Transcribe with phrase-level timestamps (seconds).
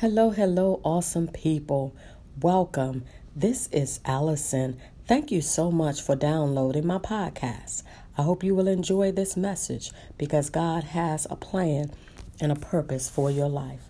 [0.00, 1.92] Hello, hello, awesome people.
[2.40, 3.04] Welcome.
[3.34, 4.78] This is Allison.
[5.08, 7.82] Thank you so much for downloading my podcast.
[8.16, 11.90] I hope you will enjoy this message because God has a plan
[12.40, 13.88] and a purpose for your life.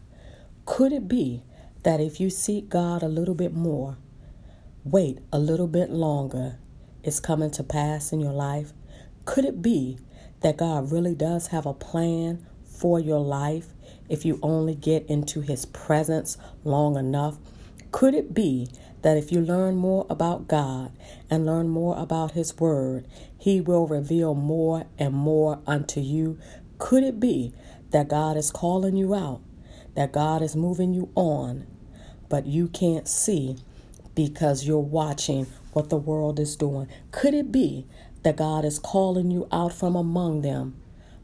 [0.65, 1.43] Could it be
[1.83, 3.99] that if you seek God a little bit more,
[4.85, 6.57] wait a little bit longer,
[7.03, 8.73] it's coming to pass in your life?
[9.27, 9.99] Could it be
[10.41, 13.75] that God really does have a plan for your life
[14.09, 17.39] if you only get into His presence long enough?
[17.91, 18.69] Could it be
[19.03, 20.93] that if you learn more about God
[21.31, 23.07] and learn more about His Word,
[23.39, 26.39] He will reveal more and more unto you?
[26.79, 27.53] Could it be
[27.91, 29.41] that God is calling you out,
[29.95, 31.67] that God is moving you on,
[32.29, 33.57] but you can't see
[34.15, 36.89] because you're watching what the world is doing?
[37.11, 37.87] Could it be
[38.23, 40.77] that God is calling you out from among them,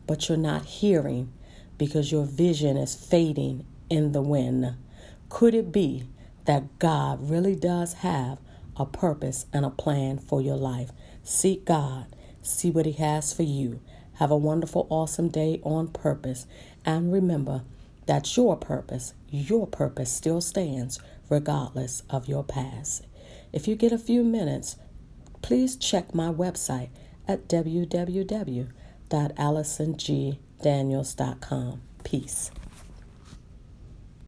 [0.07, 1.33] but you're not hearing
[1.79, 4.75] because your vision is fading in the wind.
[5.29, 6.05] Could it be
[6.45, 8.39] that God really does have
[8.77, 10.91] a purpose and a plan for your life?
[11.23, 12.07] Seek God,
[12.43, 13.81] see what He has for you.
[14.15, 16.47] Have a wonderful, awesome day on purpose.
[16.85, 17.63] And remember
[18.07, 23.07] that your purpose, your purpose still stands regardless of your past.
[23.53, 24.77] If you get a few minutes,
[25.43, 26.91] please check my website
[27.27, 27.49] at
[30.65, 31.81] www.allisongdaniels.com.
[32.03, 32.51] Peace.